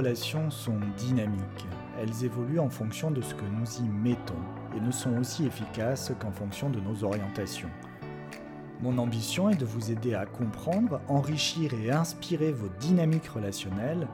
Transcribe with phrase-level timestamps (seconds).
[0.00, 1.66] relations sont dynamiques.
[2.00, 4.42] Elles évoluent en fonction de ce que nous y mettons
[4.74, 7.68] et ne sont aussi efficaces qu'en fonction de nos orientations.
[8.80, 14.08] Mon ambition est de vous aider à comprendre, enrichir et inspirer vos dynamiques relationnelles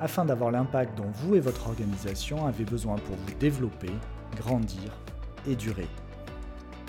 [0.00, 3.92] afin d'avoir l'impact dont vous et votre organisation avez besoin pour vous développer,
[4.38, 4.90] grandir
[5.46, 5.88] et durer.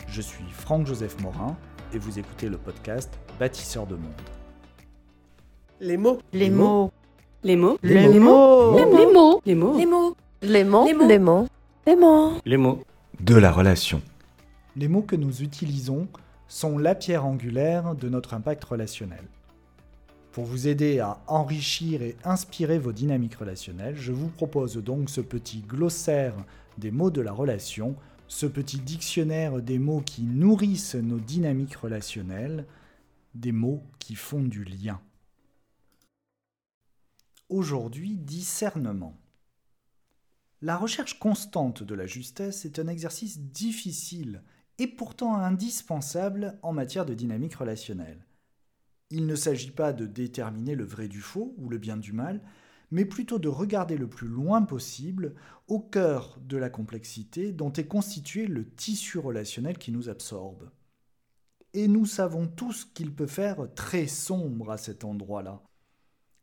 [0.07, 1.57] Je suis Franck-Joseph Morin
[1.93, 4.13] et vous écoutez le podcast Bâtisseur de monde.
[5.81, 6.19] Les mots.
[6.31, 6.91] Les mots.
[7.43, 7.77] Les mots.
[7.83, 8.75] Les mots.
[8.75, 9.41] Les mots.
[9.45, 9.77] Les mots.
[9.77, 10.15] Les mots.
[10.41, 10.85] Les mots.
[10.87, 11.07] Les mots.
[11.07, 11.47] Les mots.
[11.85, 12.33] Les mots.
[12.45, 12.83] Les mots.
[13.19, 14.01] De la relation.
[14.75, 16.07] Les mots que nous utilisons
[16.47, 19.23] sont la pierre angulaire de notre impact relationnel.
[20.31, 25.21] Pour vous aider à enrichir et inspirer vos dynamiques relationnelles, je vous propose donc ce
[25.21, 26.33] petit glossaire
[26.79, 27.95] des mots de la relation,
[28.27, 32.65] ce petit dictionnaire des mots qui nourrissent nos dynamiques relationnelles,
[33.35, 34.99] des mots qui font du lien.
[37.49, 39.17] Aujourd'hui, discernement.
[40.61, 44.43] La recherche constante de la justesse est un exercice difficile
[44.79, 48.25] et pourtant indispensable en matière de dynamique relationnelle.
[49.11, 52.41] Il ne s'agit pas de déterminer le vrai du faux ou le bien du mal,
[52.91, 55.33] mais plutôt de regarder le plus loin possible
[55.69, 60.69] au cœur de la complexité dont est constitué le tissu relationnel qui nous absorbe.
[61.73, 65.63] Et nous savons tous qu'il peut faire très sombre à cet endroit-là.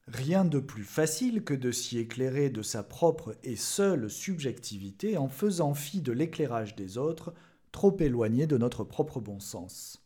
[0.06, 5.28] Rien de plus facile que de s'y éclairer de sa propre et seule subjectivité en
[5.28, 7.32] faisant fi de l'éclairage des autres,
[7.72, 10.04] trop éloigné de notre propre bon sens.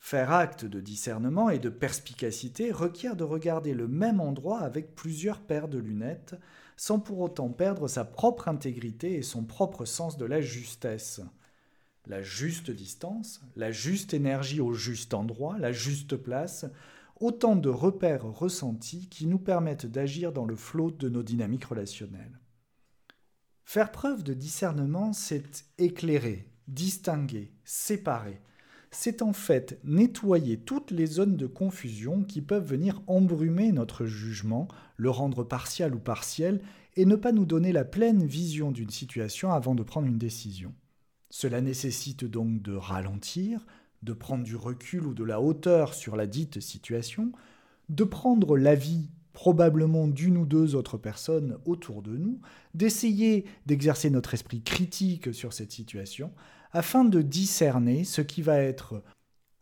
[0.00, 5.40] Faire acte de discernement et de perspicacité requiert de regarder le même endroit avec plusieurs
[5.40, 6.34] paires de lunettes,
[6.76, 11.20] sans pour autant perdre sa propre intégrité et son propre sens de la justesse.
[12.06, 16.66] La juste distance, la juste énergie au juste endroit, la juste place,
[17.20, 22.40] autant de repères ressentis qui nous permettent d'agir dans le flot de nos dynamiques relationnelles.
[23.64, 28.40] Faire preuve de discernement, c'est éclairer, distinguer, séparer.
[28.90, 34.68] C'est en fait nettoyer toutes les zones de confusion qui peuvent venir embrumer notre jugement,
[34.96, 36.62] le rendre partial ou partiel,
[36.94, 40.72] et ne pas nous donner la pleine vision d'une situation avant de prendre une décision.
[41.28, 43.66] Cela nécessite donc de ralentir,
[44.02, 47.32] de prendre du recul ou de la hauteur sur la dite situation,
[47.88, 52.40] de prendre l'avis probablement d'une ou deux autres personnes autour de nous,
[52.74, 56.32] d'essayer d'exercer notre esprit critique sur cette situation,
[56.72, 59.02] afin de discerner ce qui va être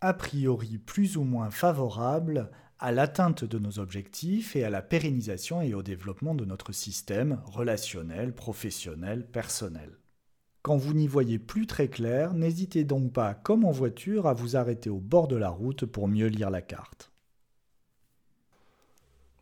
[0.00, 5.62] a priori plus ou moins favorable à l'atteinte de nos objectifs et à la pérennisation
[5.62, 9.98] et au développement de notre système relationnel, professionnel, personnel.
[10.64, 14.56] Quand vous n'y voyez plus très clair, n'hésitez donc pas, comme en voiture, à vous
[14.56, 17.12] arrêter au bord de la route pour mieux lire la carte.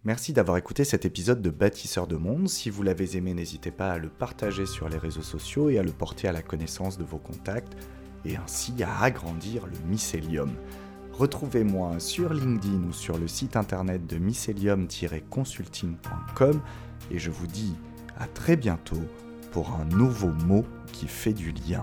[0.03, 2.49] Merci d'avoir écouté cet épisode de Bâtisseur de Monde.
[2.49, 5.85] Si vous l'avez aimé, n'hésitez pas à le partager sur les réseaux sociaux et à
[5.85, 7.77] le porter à la connaissance de vos contacts,
[8.25, 10.51] et ainsi à agrandir le mycélium.
[11.13, 16.61] Retrouvez-moi sur LinkedIn ou sur le site internet de mycelium-consulting.com
[17.13, 17.77] et je vous dis
[18.19, 18.99] à très bientôt
[19.53, 21.83] pour un nouveau mot qui fait du lien.